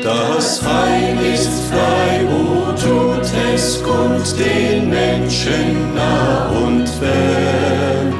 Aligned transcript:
Das 0.00 0.62
Heil 0.64 1.18
ist 1.34 1.50
frei, 1.70 2.24
o 2.24 2.72
tut 2.72 3.30
es 3.52 3.82
kund 3.82 4.24
den 4.38 4.88
Menschen 4.88 5.94
nah 5.94 6.48
und 6.48 6.88
fern. 6.88 8.14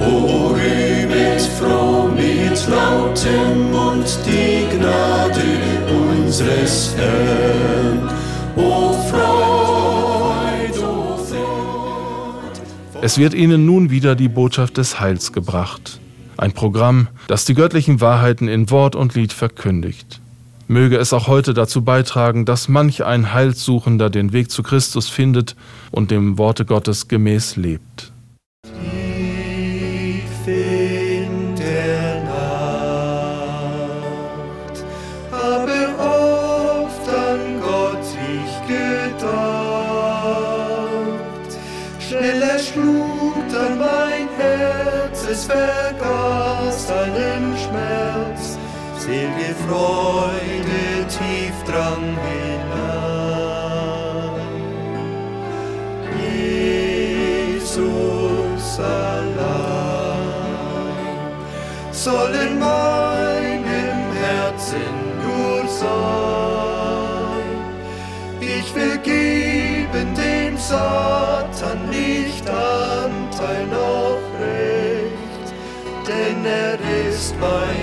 O 0.00 0.54
rühmet 0.54 1.42
froh 1.58 2.08
mit 2.08 2.66
lautem 2.66 3.70
Mund 3.70 4.18
die 4.24 4.74
Gnade 4.74 5.42
unseres 5.90 6.94
Herrn. 6.96 8.08
O 8.56 8.94
Freud, 9.10 10.78
o 10.78 11.18
Freud. 11.18 12.58
Es 13.02 13.18
wird 13.18 13.34
ihnen 13.34 13.66
nun 13.66 13.90
wieder 13.90 14.14
die 14.14 14.30
Botschaft 14.30 14.78
des 14.78 14.98
Heils 14.98 15.34
gebracht. 15.34 16.00
Ein 16.38 16.52
Programm, 16.52 17.08
das 17.26 17.44
die 17.44 17.52
göttlichen 17.52 18.00
Wahrheiten 18.00 18.48
in 18.48 18.70
Wort 18.70 18.96
und 18.96 19.14
Lied 19.14 19.34
verkündigt. 19.34 20.22
Möge 20.68 20.98
es 20.98 21.12
auch 21.12 21.26
heute 21.26 21.54
dazu 21.54 21.82
beitragen, 21.82 22.44
dass 22.44 22.68
manch 22.68 23.04
ein 23.04 23.32
Heilsuchender 23.32 24.10
den 24.10 24.32
Weg 24.32 24.50
zu 24.50 24.62
Christus 24.62 25.08
findet 25.08 25.56
und 25.90 26.10
dem 26.10 26.38
Worte 26.38 26.64
Gottes 26.64 27.08
gemäß 27.08 27.56
lebt. 27.56 28.12
Erschlug 42.58 43.36
dann 43.52 43.78
mein 43.78 44.28
Herz, 44.36 45.24
es 45.30 45.44
vergaß 45.44 46.90
allen 46.90 47.56
Schmerz, 47.56 48.27
selige 49.08 49.54
Freude 49.66 51.06
tief 51.08 51.56
drang 51.66 52.16
hinein. 52.24 53.28
Jesus 57.32 58.78
allein 58.78 59.38
soll 61.90 62.34
in 62.34 62.58
meinem 62.58 64.00
Herzen 64.22 64.94
nur 65.24 65.62
sein. 65.68 65.88
Ich 68.40 68.74
will 68.74 68.98
geben 68.98 70.14
dem 70.14 70.56
Satan 70.58 71.88
nicht 71.88 72.46
Anteil 72.48 73.66
noch 73.66 74.22
recht, 74.38 75.48
denn 76.06 76.44
er 76.44 76.78
ist 77.08 77.34
meines 77.40 77.77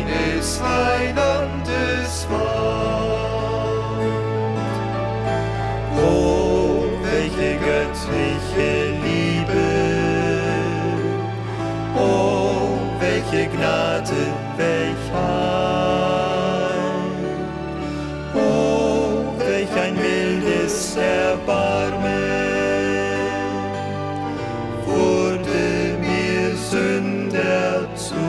welche 13.15 13.47
Gnade, 13.49 14.33
welch 14.57 15.11
Heil, 15.13 16.73
oh, 18.35 19.33
welch 19.37 19.71
ein 19.71 19.95
mildes 19.95 20.97
Erbarmen 20.97 22.11
wurde 24.85 25.97
mir 26.01 26.55
Sünder 26.57 27.87
zuteil. 27.95 28.25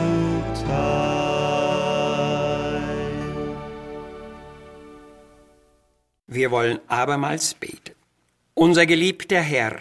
Wir 6.27 6.51
wollen 6.51 6.79
abermals 6.87 7.53
beten. 7.55 7.95
Unser 8.53 8.85
geliebter 8.85 9.41
Herr, 9.41 9.79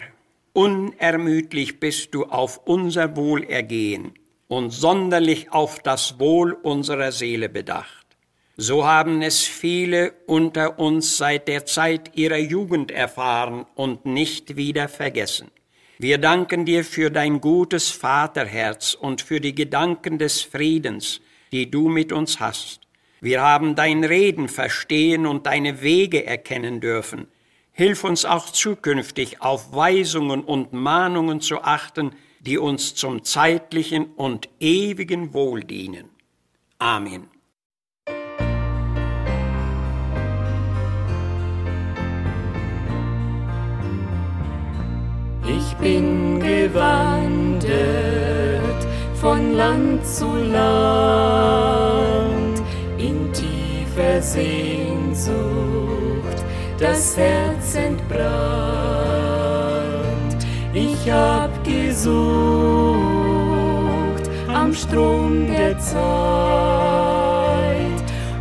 unermüdlich 0.53 1.79
bist 1.79 2.12
du 2.12 2.25
auf 2.25 2.61
unser 2.67 3.15
Wohlergehen 3.17 4.12
und 4.49 4.71
sonderlich 4.71 5.53
auf 5.53 5.81
das 5.81 6.19
Wohl 6.19 6.53
unserer 6.53 7.12
Seele 7.12 7.49
bedacht. 7.49 8.07
So 8.57 8.87
haben 8.87 9.21
es 9.21 9.43
viele 9.43 10.15
unter 10.27 10.79
uns 10.79 11.19
seit 11.19 11.47
der 11.47 11.67
Zeit 11.67 12.17
ihrer 12.17 12.39
Jugend 12.39 12.91
erfahren 12.91 13.67
und 13.75 14.06
nicht 14.06 14.56
wieder 14.56 14.89
vergessen. 14.89 15.51
Wir 15.99 16.19
danken 16.19 16.65
dir 16.65 16.85
für 16.85 17.11
dein 17.11 17.41
gutes 17.41 17.91
Vaterherz 17.91 18.95
und 18.95 19.21
für 19.21 19.41
die 19.41 19.55
Gedanken 19.55 20.19
des 20.19 20.43
Friedens, 20.43 21.21
die 21.53 21.71
du 21.71 21.89
mit 21.89 22.12
uns 22.12 22.41
hast. 22.41 22.81
Wir 23.21 23.43
haben 23.43 23.75
dein 23.75 24.05
Reden 24.05 24.49
verstehen 24.49 25.27
und 25.27 25.47
deine 25.47 25.83
Wege 25.83 26.25
erkennen 26.25 26.81
dürfen. 26.81 27.29
Hilf 27.73 28.05
uns 28.05 28.25
auch 28.25 28.51
zukünftig 28.51 29.43
auf 29.43 29.75
Weisungen 29.75 30.45
und 30.45 30.73
Mahnungen 30.73 31.41
zu 31.41 31.62
achten, 31.62 32.12
die 32.47 32.59
uns 32.59 32.95
zum 32.95 33.25
zeitlichen 33.25 34.07
und 34.15 34.49
ewigen 34.61 35.34
Wohl 35.34 35.65
dienen. 35.65 36.11
Amen. 36.79 37.29
Ich 45.49 45.75
bin 45.79 46.39
gewandert 46.41 47.73
von 49.21 49.55
Land 49.55 50.06
zu 50.06 50.27
Land 50.37 51.03
in 52.97 53.33
tiefer 53.33 54.23
Sehnsucht, 54.23 55.35
das 56.79 57.17
Herz 57.17 57.75
entbrannt. 57.75 58.47
Ich 60.73 61.11
hab 61.11 61.56
gesucht 61.97 63.01
am 64.53 64.75
Strom 64.75 65.47
der 65.47 65.79
Zeit 65.79 65.97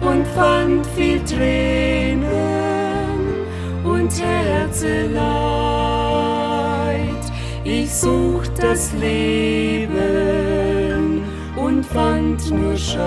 und 0.02 0.28
fand 0.36 0.86
viel 0.88 1.22
Tränen 1.24 2.26
und 3.86 4.12
Herzeleid. 4.22 5.16
Ich 7.64 7.90
sucht 7.94 8.62
das 8.62 8.92
Leben 9.00 9.94
und 11.56 11.86
fand 11.86 12.52
nur 12.52 12.76
Schein. 12.76 13.06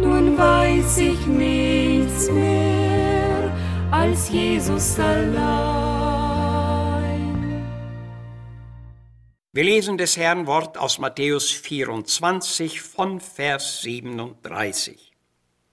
Nun 0.00 0.38
weiß 0.38 0.96
ich 0.98 1.26
nichts 1.26 2.30
mehr 2.30 3.52
als 3.90 4.30
Jesus 4.30 4.98
allein. 4.98 5.83
Wir 9.54 9.62
lesen 9.62 9.98
des 9.98 10.16
Herrn 10.16 10.48
Wort 10.48 10.78
aus 10.78 10.98
Matthäus 10.98 11.52
24 11.52 12.80
von 12.80 13.20
Vers 13.20 13.82
37. 13.82 15.12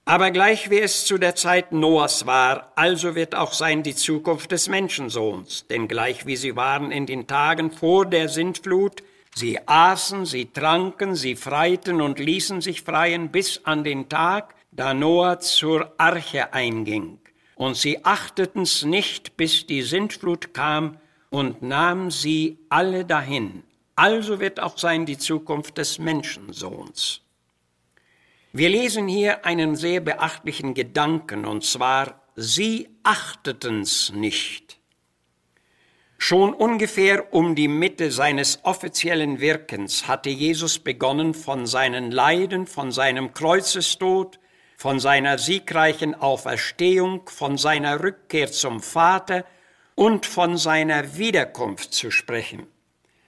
Aber 0.06 0.30
gleich 0.30 0.70
wie 0.70 0.78
es 0.78 1.06
zu 1.06 1.18
der 1.18 1.34
Zeit 1.34 1.72
Noahs 1.72 2.28
war, 2.28 2.74
also 2.76 3.16
wird 3.16 3.34
auch 3.34 3.54
sein 3.54 3.82
die 3.82 3.96
Zukunft 3.96 4.52
des 4.52 4.70
Menschensohns. 4.70 5.66
Denn 5.68 5.88
gleich 5.88 6.28
wie 6.28 6.36
sie 6.36 6.56
waren 6.56 6.92
in 6.92 7.08
den 7.08 7.26
Tagen 7.26 7.72
vor 7.72 8.06
der 8.06 8.30
Sintflut, 8.30 9.02
sie 9.34 9.58
aßen, 9.68 10.28
sie 10.28 10.46
tranken, 10.46 11.16
sie 11.16 11.36
freiten 11.36 12.02
und 12.02 12.20
ließen 12.20 12.62
sich 12.62 12.84
freien 12.84 13.32
bis 13.32 13.62
an 13.66 13.84
den 13.84 14.10
Tag, 14.10 14.54
da 14.72 14.94
Noah 14.94 15.40
zur 15.40 15.92
Arche 15.98 16.54
einging. 16.54 17.18
Und 17.56 17.78
sie 17.78 18.06
achteten's 18.06 18.84
nicht, 18.86 19.38
bis 19.38 19.66
die 19.66 19.82
Sintflut 19.82 20.54
kam 20.54 21.00
und 21.32 21.64
nahm 21.64 22.12
sie 22.12 22.60
alle 22.70 23.06
dahin. 23.06 23.64
Also 24.02 24.40
wird 24.40 24.60
auch 24.60 24.80
sein 24.80 25.06
die 25.06 25.20
Zukunft 25.20 25.78
des 25.78 26.00
Menschensohns. 26.00 27.22
Wir 28.52 28.68
lesen 28.68 29.08
hier 29.08 29.46
einen 29.46 29.76
sehr 29.76 30.00
beachtlichen 30.00 30.74
Gedanken, 30.74 31.46
und 31.46 31.64
zwar, 31.64 32.20
sie 32.36 32.90
achteten's 33.04 34.12
nicht. 34.12 34.80
Schon 36.18 36.52
ungefähr 36.56 37.32
um 37.32 37.54
die 37.54 37.68
Mitte 37.68 38.10
seines 38.12 38.62
offiziellen 38.64 39.40
Wirkens 39.40 40.08
hatte 40.08 40.32
Jesus 40.32 40.80
begonnen, 40.80 41.36
von 41.36 41.68
seinen 41.68 42.10
Leiden, 42.10 42.66
von 42.66 42.92
seinem 42.92 43.36
Kreuzestod, 43.36 44.40
von 44.78 45.00
seiner 45.00 45.38
siegreichen 45.38 46.16
Auferstehung, 46.16 47.30
von 47.30 47.56
seiner 47.60 48.02
Rückkehr 48.04 48.52
zum 48.52 48.82
Vater 48.82 49.46
und 49.94 50.26
von 50.26 50.58
seiner 50.58 51.18
Wiederkunft 51.18 51.94
zu 51.94 52.10
sprechen. 52.10 52.66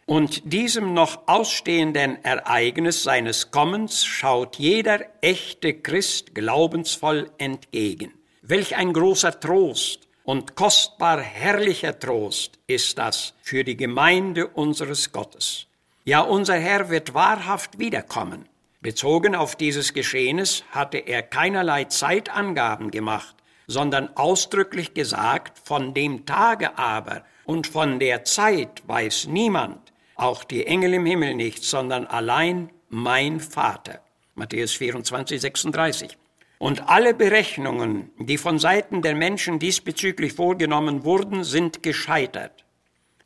Und 0.06 0.52
diesem 0.52 0.94
noch 0.94 1.28
ausstehenden 1.28 2.24
Ereignis 2.26 3.04
seines 3.04 3.52
Kommens 3.52 4.06
schaut 4.06 4.58
jeder 4.58 5.00
echte 5.22 5.74
Christ 5.74 6.36
glaubensvoll 6.36 7.32
entgegen. 7.38 8.14
Welch 8.42 8.76
ein 8.76 8.92
großer 8.92 9.40
Trost 9.40 10.08
und 10.24 10.56
kostbar 10.56 11.22
herrlicher 11.22 11.98
Trost 11.98 12.60
ist 12.68 12.98
das 12.98 13.34
für 13.42 13.64
die 13.64 13.78
Gemeinde 13.78 14.48
unseres 14.48 15.14
Gottes. 15.14 15.68
Ja, 16.04 16.20
unser 16.20 16.56
Herr 16.56 16.90
wird 16.90 17.14
wahrhaft 17.14 17.80
wiederkommen. 17.80 18.50
Bezogen 18.82 19.36
auf 19.36 19.56
dieses 19.56 19.94
Geschehnis 19.94 20.66
hatte 20.72 20.98
er 20.98 21.24
keinerlei 21.24 21.86
Zeitangaben 21.86 22.92
gemacht, 22.92 23.38
sondern 23.68 24.10
ausdrücklich 24.18 24.94
gesagt, 24.94 25.58
von 25.64 25.94
dem 25.94 26.26
Tage 26.26 26.78
aber 26.78 27.24
und 27.46 27.68
von 27.68 28.00
der 28.00 28.26
Zeit 28.26 28.84
weiß 28.86 29.28
niemand, 29.28 29.83
auch 30.24 30.44
die 30.46 30.66
Engel 30.66 30.94
im 30.94 31.06
Himmel 31.06 31.36
nicht, 31.36 31.64
sondern 31.64 32.08
allein 32.08 32.72
mein 32.90 33.40
Vater. 33.40 34.02
Matthäus 34.36 34.72
24, 34.72 35.42
36. 35.42 36.18
Und 36.60 36.88
alle 36.88 37.14
Berechnungen, 37.14 38.10
die 38.18 38.38
von 38.38 38.58
Seiten 38.58 39.02
der 39.02 39.16
Menschen 39.16 39.60
diesbezüglich 39.60 40.34
vorgenommen 40.34 41.04
wurden, 41.04 41.44
sind 41.44 41.84
gescheitert. 41.84 42.64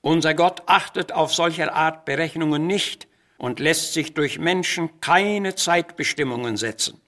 Unser 0.01 0.33
Gott 0.33 0.63
achtet 0.65 1.11
auf 1.11 1.33
solcher 1.33 1.73
Art 1.73 2.05
Berechnungen 2.05 2.65
nicht 2.65 3.07
und 3.38 3.59
lässt 3.59 3.94
sich 3.94 4.15
durch 4.15 4.39
Menschen 4.39 4.99
keine 4.99 5.53
Zeitbestimmungen 5.53 6.57
setzen. 6.57 6.99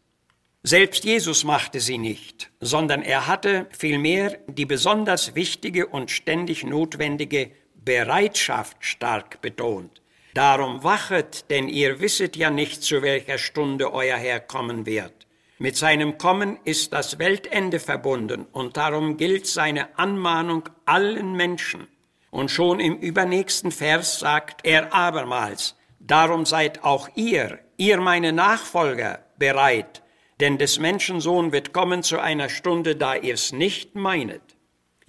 Selbst 0.62 1.04
Jesus 1.04 1.46
machte 1.46 1.80
sie 1.80 1.98
nicht, 1.98 2.52
sondern 2.60 3.02
er 3.02 3.26
hatte 3.26 3.68
vielmehr 3.72 4.38
die 4.48 4.66
besonders 4.66 5.34
wichtige 5.34 5.88
und 5.88 6.12
ständig 6.12 6.64
notwendige 6.64 7.52
Bereitschaft 7.90 8.78
stark 8.82 9.42
betont. 9.42 10.04
Darum 10.36 10.84
wachet, 10.84 11.50
denn 11.50 11.68
ihr 11.68 12.00
wisset 12.00 12.36
ja 12.36 12.52
nicht, 12.52 12.84
zu 12.84 13.02
welcher 13.02 13.40
Stunde 13.40 13.92
euer 13.92 14.16
Herr 14.16 14.40
kommen 14.42 14.86
wird. 14.86 15.26
Mit 15.58 15.76
seinem 15.76 16.20
Kommen 16.20 16.60
ist 16.66 16.94
das 16.94 17.18
Weltende 17.18 17.80
verbunden 17.80 18.46
und 18.52 18.78
darum 18.78 19.18
gilt 19.18 19.48
seine 19.48 19.98
Anmahnung 19.98 20.70
allen 20.86 21.34
Menschen. 21.34 21.88
Und 22.30 22.52
schon 22.52 22.80
im 22.80 22.96
übernächsten 22.98 23.72
Vers 23.72 24.20
sagt 24.20 24.68
er 24.68 24.94
abermals, 24.94 25.76
darum 26.00 26.46
seid 26.46 26.84
auch 26.84 27.10
ihr, 27.16 27.58
ihr 27.78 28.00
meine 28.00 28.34
Nachfolger, 28.34 29.26
bereit, 29.40 30.04
denn 30.40 30.60
des 30.60 30.78
Menschensohn 30.78 31.52
wird 31.52 31.74
kommen 31.74 32.04
zu 32.04 32.20
einer 32.20 32.50
Stunde, 32.50 32.96
da 32.96 33.16
ihr's 33.16 33.52
nicht 33.52 33.96
meinet. 33.96 34.59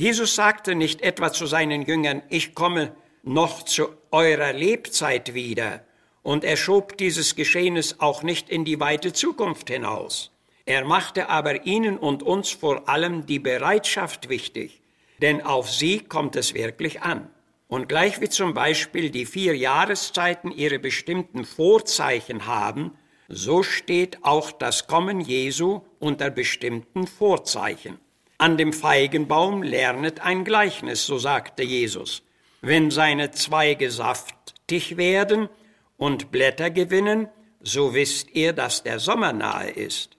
Jesus 0.00 0.34
sagte 0.34 0.74
nicht 0.74 1.02
etwa 1.02 1.30
zu 1.30 1.44
seinen 1.44 1.82
Jüngern, 1.82 2.22
ich 2.30 2.54
komme 2.54 2.96
noch 3.22 3.64
zu 3.64 3.88
eurer 4.10 4.54
Lebzeit 4.54 5.34
wieder, 5.34 5.84
und 6.22 6.42
er 6.42 6.56
schob 6.56 6.96
dieses 6.96 7.36
Geschehnis 7.36 7.96
auch 7.98 8.22
nicht 8.22 8.48
in 8.48 8.64
die 8.64 8.80
weite 8.80 9.12
Zukunft 9.12 9.68
hinaus. 9.68 10.30
Er 10.64 10.86
machte 10.86 11.28
aber 11.28 11.66
ihnen 11.66 11.98
und 11.98 12.22
uns 12.22 12.48
vor 12.48 12.88
allem 12.88 13.26
die 13.26 13.40
Bereitschaft 13.40 14.30
wichtig, 14.30 14.80
denn 15.20 15.42
auf 15.42 15.70
sie 15.70 15.98
kommt 15.98 16.34
es 16.34 16.54
wirklich 16.54 17.02
an. 17.02 17.28
Und 17.68 17.86
gleich 17.86 18.22
wie 18.22 18.30
zum 18.30 18.54
Beispiel 18.54 19.10
die 19.10 19.26
vier 19.26 19.54
Jahreszeiten 19.54 20.50
ihre 20.50 20.78
bestimmten 20.78 21.44
Vorzeichen 21.44 22.46
haben, 22.46 22.92
so 23.28 23.62
steht 23.62 24.24
auch 24.24 24.50
das 24.50 24.86
Kommen 24.86 25.20
Jesu 25.20 25.82
unter 25.98 26.30
bestimmten 26.30 27.06
Vorzeichen. 27.06 27.98
An 28.40 28.56
dem 28.56 28.72
Feigenbaum 28.72 29.62
lernet 29.62 30.20
ein 30.22 30.46
Gleichnis, 30.46 31.04
so 31.04 31.18
sagte 31.18 31.62
Jesus. 31.62 32.22
Wenn 32.62 32.90
seine 32.90 33.32
Zweige 33.32 33.90
saftig 33.90 34.96
werden 34.96 35.50
und 35.98 36.30
Blätter 36.30 36.70
gewinnen, 36.70 37.28
so 37.60 37.92
wisst 37.92 38.30
ihr, 38.30 38.54
dass 38.54 38.82
der 38.82 38.98
Sommer 38.98 39.34
nahe 39.34 39.68
ist. 39.68 40.16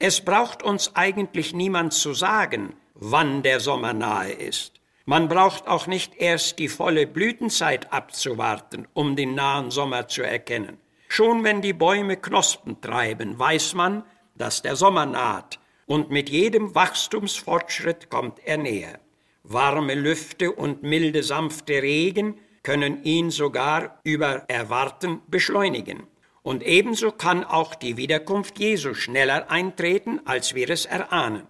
Es 0.00 0.20
braucht 0.20 0.64
uns 0.64 0.96
eigentlich 0.96 1.54
niemand 1.54 1.92
zu 1.92 2.12
sagen, 2.12 2.74
wann 2.94 3.44
der 3.44 3.60
Sommer 3.60 3.92
nahe 3.92 4.32
ist. 4.32 4.80
Man 5.04 5.28
braucht 5.28 5.68
auch 5.68 5.86
nicht 5.86 6.16
erst 6.16 6.58
die 6.58 6.68
volle 6.68 7.06
Blütenzeit 7.06 7.92
abzuwarten, 7.92 8.88
um 8.94 9.14
den 9.14 9.36
nahen 9.36 9.70
Sommer 9.70 10.08
zu 10.08 10.22
erkennen. 10.22 10.78
Schon 11.08 11.44
wenn 11.44 11.62
die 11.62 11.72
Bäume 11.72 12.16
Knospen 12.16 12.80
treiben, 12.80 13.38
weiß 13.38 13.74
man, 13.74 14.02
dass 14.34 14.62
der 14.62 14.74
Sommer 14.74 15.06
naht, 15.06 15.60
und 15.86 16.10
mit 16.10 16.30
jedem 16.30 16.74
Wachstumsfortschritt 16.74 18.10
kommt 18.10 18.38
er 18.44 18.58
näher. 18.58 19.00
Warme 19.42 19.94
Lüfte 19.94 20.52
und 20.52 20.82
milde 20.82 21.22
sanfte 21.22 21.82
Regen 21.82 22.38
können 22.62 23.04
ihn 23.04 23.30
sogar 23.30 24.00
über 24.02 24.44
Erwarten 24.48 25.20
beschleunigen. 25.28 26.04
Und 26.42 26.62
ebenso 26.62 27.12
kann 27.12 27.44
auch 27.44 27.74
die 27.74 27.96
Wiederkunft 27.96 28.58
Jesu 28.58 28.94
schneller 28.94 29.50
eintreten, 29.50 30.20
als 30.24 30.54
wir 30.54 30.70
es 30.70 30.86
erahnen. 30.86 31.46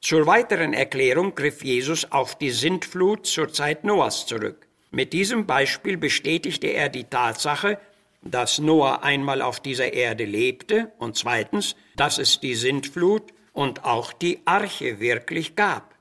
Zur 0.00 0.26
weiteren 0.26 0.72
Erklärung 0.72 1.34
griff 1.34 1.64
Jesus 1.64 2.10
auf 2.10 2.38
die 2.38 2.50
Sintflut 2.50 3.26
zur 3.26 3.52
Zeit 3.52 3.84
Noahs 3.84 4.26
zurück. 4.26 4.66
Mit 4.90 5.12
diesem 5.12 5.46
Beispiel 5.46 5.96
bestätigte 5.96 6.68
er 6.68 6.88
die 6.88 7.04
Tatsache, 7.04 7.78
dass 8.22 8.58
Noah 8.58 9.02
einmal 9.02 9.42
auf 9.42 9.60
dieser 9.60 9.92
Erde 9.92 10.24
lebte 10.24 10.92
und 10.98 11.16
zweitens, 11.16 11.76
dass 11.96 12.18
es 12.18 12.40
die 12.40 12.54
Sintflut 12.54 13.32
und 13.56 13.84
auch 13.84 14.12
die 14.12 14.40
Arche 14.44 15.00
wirklich 15.00 15.56
gab. 15.56 15.94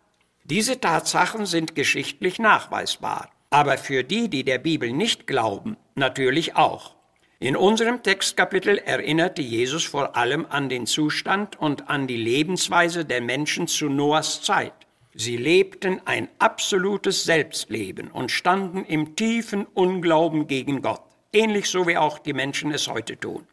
Diese 0.43 0.79
Tatsachen 0.79 1.45
sind 1.45 1.73
geschichtlich 1.73 2.37
nachweisbar, 2.37 3.31
aber 3.49 3.77
für 3.77 4.03
die, 4.03 4.29
die 4.29 4.43
der 4.43 4.59
Bibel 4.59 4.91
nicht 4.91 5.25
glauben, 5.25 5.77
natürlich 5.95 6.57
auch. 6.57 6.95
In 7.39 7.55
unserem 7.55 8.03
Textkapitel 8.03 8.77
erinnerte 8.77 9.41
Jesus 9.41 9.85
vor 9.85 10.17
allem 10.17 10.45
an 10.49 10.67
den 10.67 10.85
Zustand 10.85 11.57
und 11.57 11.89
an 11.89 12.07
die 12.07 12.17
Lebensweise 12.17 13.05
der 13.05 13.21
Menschen 13.21 13.67
zu 13.67 13.87
Noahs 13.87 14.41
Zeit. 14.41 14.73
Sie 15.13 15.37
lebten 15.37 16.01
ein 16.03 16.27
absolutes 16.39 17.23
Selbstleben 17.23 18.11
und 18.11 18.31
standen 18.31 18.83
im 18.83 19.15
tiefen 19.15 19.65
Unglauben 19.65 20.47
gegen 20.47 20.81
Gott, 20.81 21.03
ähnlich 21.31 21.69
so 21.69 21.87
wie 21.87 21.97
auch 21.97 22.19
die 22.19 22.33
Menschen 22.33 22.71
es 22.71 22.89
heute 22.89 23.17
tun. 23.17 23.47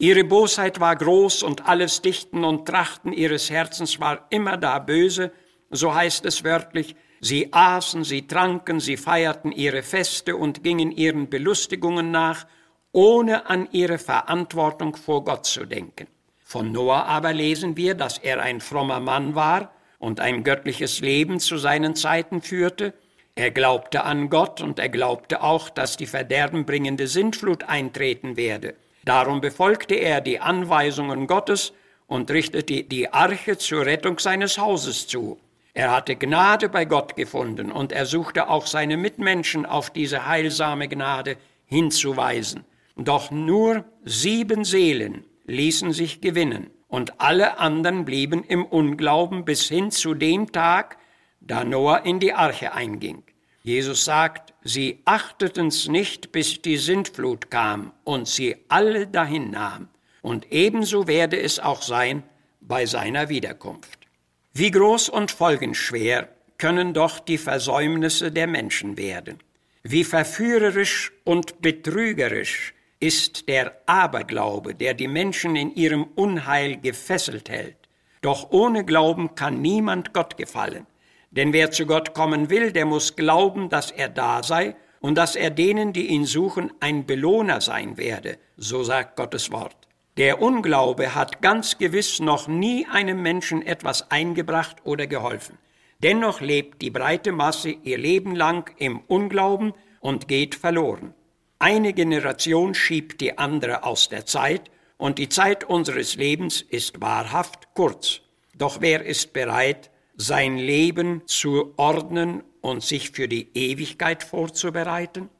Ihre 0.00 0.22
Bosheit 0.22 0.78
war 0.78 0.94
groß 0.94 1.42
und 1.42 1.66
alles 1.66 2.02
Dichten 2.02 2.44
und 2.44 2.66
Trachten 2.66 3.12
ihres 3.12 3.50
Herzens 3.50 3.98
war 3.98 4.26
immer 4.30 4.56
da 4.56 4.78
böse, 4.78 5.32
so 5.70 5.92
heißt 5.92 6.24
es 6.24 6.44
wörtlich, 6.44 6.94
sie 7.20 7.52
aßen, 7.52 8.04
sie 8.04 8.28
tranken, 8.28 8.78
sie 8.78 8.96
feierten 8.96 9.50
ihre 9.50 9.82
Feste 9.82 10.36
und 10.36 10.62
gingen 10.62 10.92
ihren 10.92 11.28
Belustigungen 11.28 12.12
nach 12.12 12.46
ohne 12.92 13.50
an 13.50 13.68
ihre 13.72 13.98
Verantwortung 13.98 14.94
vor 14.94 15.24
Gott 15.24 15.46
zu 15.46 15.66
denken. 15.66 16.06
Von 16.44 16.70
Noah 16.70 17.06
aber 17.06 17.32
lesen 17.32 17.76
wir, 17.76 17.94
dass 17.94 18.18
er 18.18 18.40
ein 18.40 18.60
frommer 18.60 19.00
Mann 19.00 19.34
war 19.34 19.72
und 19.98 20.20
ein 20.20 20.44
göttliches 20.44 21.00
Leben 21.00 21.40
zu 21.40 21.58
seinen 21.58 21.96
Zeiten 21.96 22.40
führte. 22.40 22.94
Er 23.34 23.50
glaubte 23.50 24.04
an 24.04 24.30
Gott 24.30 24.60
und 24.60 24.78
er 24.78 24.90
glaubte 24.90 25.42
auch, 25.42 25.68
dass 25.68 25.96
die 25.96 26.06
verderbenbringende 26.06 27.08
Sintflut 27.08 27.64
eintreten 27.64 28.36
werde. 28.36 28.76
Darum 29.08 29.40
befolgte 29.40 29.94
er 29.94 30.20
die 30.20 30.38
Anweisungen 30.38 31.26
Gottes 31.26 31.72
und 32.08 32.30
richtete 32.30 32.84
die 32.84 33.10
Arche 33.10 33.56
zur 33.56 33.86
Rettung 33.86 34.18
seines 34.18 34.58
Hauses 34.58 35.06
zu. 35.06 35.38
Er 35.72 35.92
hatte 35.92 36.14
Gnade 36.14 36.68
bei 36.68 36.84
Gott 36.84 37.16
gefunden 37.16 37.72
und 37.72 37.90
er 37.90 38.04
suchte 38.04 38.50
auch 38.50 38.66
seine 38.66 38.98
Mitmenschen 38.98 39.64
auf 39.64 39.88
diese 39.88 40.26
heilsame 40.26 40.88
Gnade 40.88 41.38
hinzuweisen. 41.64 42.66
Doch 42.96 43.30
nur 43.30 43.86
sieben 44.04 44.66
Seelen 44.66 45.24
ließen 45.46 45.94
sich 45.94 46.20
gewinnen, 46.20 46.68
und 46.86 47.18
alle 47.18 47.58
anderen 47.58 48.04
blieben 48.04 48.44
im 48.44 48.62
Unglauben 48.62 49.46
bis 49.46 49.68
hin 49.68 49.90
zu 49.90 50.12
dem 50.12 50.52
Tag, 50.52 50.98
da 51.40 51.64
Noah 51.64 52.04
in 52.04 52.20
die 52.20 52.34
Arche 52.34 52.74
einging. 52.74 53.22
Jesus 53.68 54.06
sagt, 54.06 54.54
sie 54.64 55.02
achteten's 55.04 55.88
nicht, 55.88 56.32
bis 56.32 56.62
die 56.62 56.78
Sintflut 56.78 57.50
kam 57.50 57.92
und 58.02 58.26
sie 58.26 58.56
alle 58.68 59.06
dahin 59.06 59.50
nahm. 59.50 59.88
Und 60.22 60.50
ebenso 60.50 61.06
werde 61.06 61.38
es 61.38 61.60
auch 61.60 61.82
sein 61.82 62.22
bei 62.62 62.86
seiner 62.86 63.28
Wiederkunft. 63.28 64.06
Wie 64.54 64.70
groß 64.70 65.10
und 65.10 65.30
folgenschwer 65.30 66.30
können 66.56 66.94
doch 66.94 67.20
die 67.20 67.36
Versäumnisse 67.36 68.32
der 68.32 68.46
Menschen 68.46 68.96
werden. 68.96 69.36
Wie 69.82 70.04
verführerisch 70.04 71.12
und 71.24 71.60
betrügerisch 71.60 72.72
ist 73.00 73.48
der 73.48 73.82
Aberglaube, 73.84 74.74
der 74.74 74.94
die 74.94 75.08
Menschen 75.08 75.56
in 75.56 75.74
ihrem 75.74 76.04
Unheil 76.14 76.78
gefesselt 76.78 77.50
hält. 77.50 77.76
Doch 78.22 78.50
ohne 78.50 78.86
Glauben 78.86 79.34
kann 79.34 79.60
niemand 79.60 80.14
Gott 80.14 80.38
gefallen. 80.38 80.86
Denn 81.30 81.52
wer 81.52 81.70
zu 81.70 81.86
Gott 81.86 82.14
kommen 82.14 82.50
will, 82.50 82.72
der 82.72 82.86
muss 82.86 83.16
glauben, 83.16 83.68
dass 83.68 83.90
er 83.90 84.08
da 84.08 84.42
sei 84.42 84.76
und 85.00 85.16
dass 85.16 85.36
er 85.36 85.50
denen, 85.50 85.92
die 85.92 86.08
ihn 86.08 86.24
suchen, 86.24 86.72
ein 86.80 87.06
Belohner 87.06 87.60
sein 87.60 87.96
werde, 87.96 88.38
so 88.56 88.82
sagt 88.82 89.16
Gottes 89.16 89.52
Wort. 89.52 89.76
Der 90.16 90.42
Unglaube 90.42 91.14
hat 91.14 91.42
ganz 91.42 91.78
gewiss 91.78 92.18
noch 92.18 92.48
nie 92.48 92.86
einem 92.90 93.22
Menschen 93.22 93.64
etwas 93.64 94.10
eingebracht 94.10 94.78
oder 94.82 95.06
geholfen. 95.06 95.58
Dennoch 96.02 96.40
lebt 96.40 96.82
die 96.82 96.90
breite 96.90 97.32
Masse 97.32 97.70
ihr 97.70 97.98
Leben 97.98 98.34
lang 98.34 98.72
im 98.78 99.00
Unglauben 99.06 99.74
und 100.00 100.26
geht 100.26 100.54
verloren. 100.54 101.14
Eine 101.60 101.92
Generation 101.92 102.74
schiebt 102.74 103.20
die 103.20 103.38
andere 103.38 103.84
aus 103.84 104.08
der 104.08 104.26
Zeit 104.26 104.70
und 104.96 105.18
die 105.18 105.28
Zeit 105.28 105.64
unseres 105.64 106.16
Lebens 106.16 106.62
ist 106.62 107.00
wahrhaft 107.00 107.74
kurz. 107.74 108.20
Doch 108.56 108.80
wer 108.80 109.04
ist 109.04 109.32
bereit, 109.32 109.90
sein 110.18 110.58
Leben 110.58 111.22
zu 111.26 111.72
ordnen 111.76 112.42
und 112.60 112.82
sich 112.82 113.12
für 113.12 113.28
die 113.28 113.48
Ewigkeit 113.54 114.22
vorzubereiten? 114.22 115.30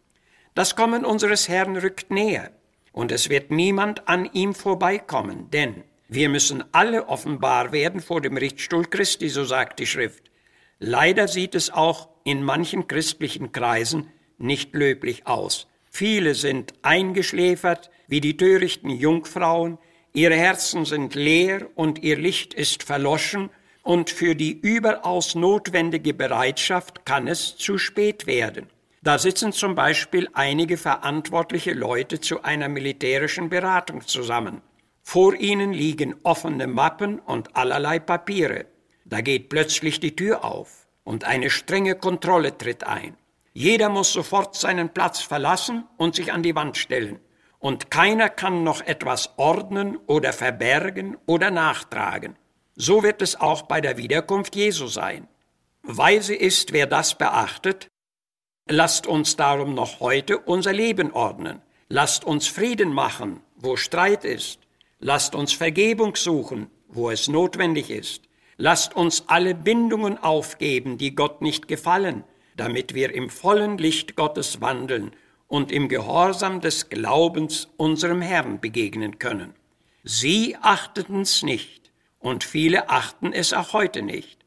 Das 0.55 0.77
Kommen 0.77 1.05
unseres 1.05 1.49
Herrn 1.49 1.77
rückt 1.77 2.11
näher. 2.11 2.53
und 2.93 3.13
es 3.13 3.29
wird 3.29 3.53
niemand 3.53 4.09
an 4.09 4.29
ihm 4.33 4.55
vorbeikommen, 4.55 5.51
denn 5.51 5.85
wir 6.09 6.29
müssen 6.29 6.65
alle 6.73 7.09
offenbar 7.09 7.71
werden 7.71 8.01
vor 8.01 8.21
dem 8.21 8.37
Richtstuhl 8.37 8.87
Christi, 8.87 9.29
so 9.29 9.45
sagt 9.45 9.79
die 9.79 9.87
Schrift. 9.87 10.31
Leider 10.81 11.29
sieht 11.29 11.55
es 11.55 11.71
auch 11.71 12.09
in 12.25 12.43
manchen 12.43 12.89
christlichen 12.89 13.53
Kreisen 13.53 14.09
nicht 14.39 14.75
löblich 14.75 15.27
aus. 15.27 15.69
Viele 15.91 16.35
sind 16.35 16.75
eingeschläfert 16.83 17.91
wie 18.09 18.21
die 18.21 18.37
törichten 18.37 18.91
Jungfrauen, 18.91 19.79
ihre 20.13 20.35
Herzen 20.35 20.85
sind 20.85 21.15
leer 21.15 21.69
und 21.75 22.03
ihr 22.03 22.17
Licht 22.17 22.55
ist 22.55 22.83
verloschen, 22.83 23.51
und 23.89 24.11
für 24.11 24.35
die 24.35 24.53
überaus 24.53 25.35
notwendige 25.35 26.13
Bereitschaft 26.13 27.07
kann 27.07 27.27
es 27.27 27.57
zu 27.57 27.79
spät 27.79 28.27
werden. 28.27 28.67
Da 29.01 29.19
sitzen 29.19 29.51
zum 29.55 29.75
Beispiel 29.75 30.29
einige 30.35 30.77
verantwortliche 30.77 31.73
Leute 31.73 32.21
zu 32.21 32.43
einer 32.43 32.69
militärischen 32.69 33.49
Beratung 33.49 34.07
zusammen. 34.07 34.61
Vor 35.03 35.33
ihnen 35.35 35.73
liegen 35.73 36.17
offene 36.23 36.67
Mappen 36.67 37.19
und 37.19 37.57
allerlei 37.57 37.99
Papiere. 37.99 38.67
Da 39.07 39.23
geht 39.23 39.49
plötzlich 39.49 40.01
die 40.01 40.15
Tür 40.15 40.45
auf 40.45 40.87
und 41.03 41.25
eine 41.25 41.49
strenge 41.49 41.95
Kontrolle 41.95 42.59
tritt 42.59 42.85
ein. 42.85 43.17
Jeder 43.55 43.89
muss 43.89 44.13
sofort 44.13 44.55
seinen 44.55 44.91
Platz 44.91 45.23
verlassen 45.23 45.85
und 45.97 46.15
sich 46.15 46.31
an 46.31 46.43
die 46.43 46.55
Wand 46.55 46.77
stellen. 46.77 47.21
Und 47.59 47.91
keiner 47.91 48.29
kann 48.29 48.65
noch 48.65 48.83
etwas 48.83 49.33
ordnen 49.39 49.97
oder 50.07 50.35
verbergen 50.35 51.17
oder 51.25 51.51
nachtragen. 51.51 52.37
So 52.81 53.03
wird 53.03 53.23
es 53.23 53.35
auch 53.35 53.63
bei 53.63 53.81
der 53.81 53.99
Wiederkunft 53.99 54.55
Jesu 54.55 54.87
sein. 54.87 55.27
Weise 55.83 56.37
ist, 56.37 56.73
wer 56.73 56.87
das 56.87 57.19
beachtet. 57.19 57.89
Lasst 58.69 59.09
uns 59.09 59.35
darum 59.35 59.75
noch 59.75 59.99
heute 59.99 60.39
unser 60.39 60.73
Leben 60.73 61.13
ordnen. 61.13 61.61
Lasst 61.89 62.25
uns 62.25 62.47
Frieden 62.47 62.93
machen, 62.93 63.41
wo 63.57 63.75
Streit 63.75 64.25
ist. 64.25 64.61
Lasst 65.01 65.35
uns 65.35 65.53
Vergebung 65.53 66.15
suchen, 66.15 66.71
wo 66.87 67.11
es 67.11 67.27
notwendig 67.27 67.91
ist. 67.91 68.23
Lasst 68.59 68.95
uns 68.95 69.25
alle 69.27 69.57
Bindungen 69.57 70.17
aufgeben, 70.17 70.99
die 70.99 71.17
Gott 71.17 71.43
nicht 71.43 71.67
gefallen, 71.67 72.23
damit 72.57 72.95
wir 72.95 73.13
im 73.13 73.29
vollen 73.29 73.77
Licht 73.79 74.15
Gottes 74.15 74.61
wandeln 74.61 75.11
und 75.49 75.73
im 75.73 75.89
Gehorsam 75.89 76.61
des 76.61 76.89
Glaubens 76.89 77.69
unserem 77.77 78.21
Herrn 78.21 78.61
begegnen 78.61 79.19
können. 79.19 79.55
Sie 80.05 80.57
achteten's 80.61 81.43
nicht 81.43 81.88
und 82.19 82.45
viele 82.45 82.89
achten 82.89 83.33
es 83.33 83.53
auch 83.53 83.73
heute 83.73 84.03
nicht, 84.03 84.39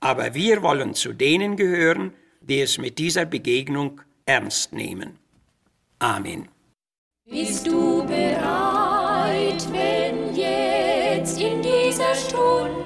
aber 0.00 0.34
wir 0.34 0.62
wollen 0.62 0.94
zu 0.94 1.12
denen 1.12 1.56
gehören, 1.56 2.14
die 2.40 2.60
es 2.60 2.78
mit 2.78 2.98
dieser 2.98 3.24
Begegnung 3.24 4.00
ernst 4.24 4.72
nehmen. 4.72 5.18
Amen. 5.98 6.48
Bist 7.28 7.66
du 7.66 8.04
bereit, 8.06 9.66
wenn 9.72 10.34
jetzt 10.34 11.40
in 11.40 11.60
dieser 11.60 12.14
Stunde 12.14 12.76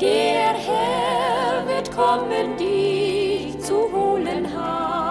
der 0.00 0.54
Herr 0.54 1.66
wird 1.66 1.90
kommen, 1.92 2.56
dich 2.58 3.58
zu 3.60 3.90
holen 3.90 4.46
heim? 4.52 5.08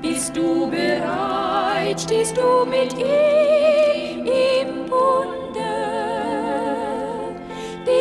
Bist 0.00 0.34
du 0.34 0.70
bereit, 0.70 2.00
stehst 2.00 2.36
du 2.36 2.64
mit 2.64 2.96
ihm 2.98 3.61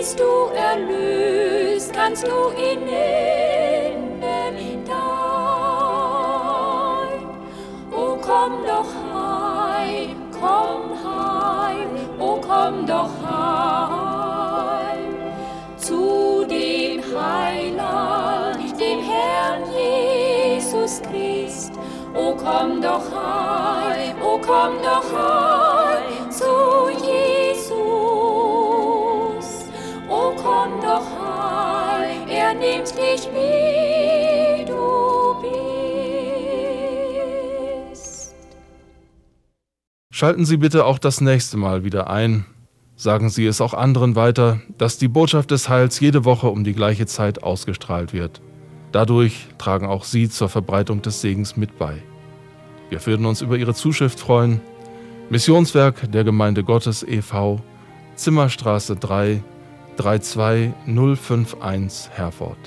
Bist 0.02 0.20
du 0.20 0.50
erlöst, 0.56 1.94
kannst 1.94 2.26
du 2.26 2.50
ihn 2.58 2.86
nennen 2.86 4.84
dein? 4.84 4.98
O 7.92 8.18
komm 8.20 8.66
doch 8.66 8.92
heim, 9.14 10.16
komm 10.32 10.98
heim, 11.06 11.90
o 12.18 12.42
komm 12.42 12.88
doch 12.88 13.12
heim 13.22 15.14
zu 15.78 16.46
dem 16.50 17.04
Heiland, 17.16 18.80
dem 18.80 19.02
Herrn 19.02 19.66
Jesus 19.72 21.00
Christ. 21.04 21.74
O 22.16 22.34
komm 22.36 22.82
doch 22.82 23.06
heim, 23.12 24.20
o 24.20 24.40
komm 24.40 24.82
doch 24.82 25.14
heim 25.14 25.71
nimmt 32.72 32.90
dich 32.90 33.28
wie 33.34 34.66
du 34.66 35.36
bist. 37.92 38.36
Schalten 40.12 40.46
Sie 40.46 40.58
bitte 40.58 40.86
auch 40.86 41.00
das 41.00 41.22
nächste 41.22 41.58
Mal 41.58 41.84
wieder 41.84 42.10
ein. 42.10 42.46
Sagen 42.96 43.30
Sie 43.30 43.46
es 43.46 43.62
auch 43.62 43.74
anderen 43.74 44.16
weiter, 44.16 44.62
dass 44.78 44.98
die 44.98 45.08
Botschaft 45.08 45.52
des 45.52 45.70
Heils 45.70 46.00
jede 46.00 46.24
Woche 46.24 46.48
um 46.48 46.64
die 46.64 46.74
gleiche 46.74 47.08
Zeit 47.08 47.42
ausgestrahlt 47.44 48.14
wird. 48.14 48.42
Dadurch 48.92 49.48
tragen 49.58 49.88
auch 49.88 50.04
Sie 50.04 50.30
zur 50.30 50.50
Verbreitung 50.50 51.02
des 51.02 51.22
Segens 51.22 51.58
mit 51.58 51.80
bei. 51.80 52.04
Wir 52.90 53.04
würden 53.06 53.26
uns 53.26 53.42
über 53.42 53.58
Ihre 53.58 53.74
Zuschrift 53.74 54.20
freuen. 54.20 54.62
Missionswerk 55.30 56.12
der 56.12 56.24
Gemeinde 56.26 56.64
Gottes 56.64 57.04
e.V., 57.04 57.62
Zimmerstraße 58.16 58.98
3, 58.98 59.42
32051 59.98 62.10
Herford. 62.12 62.58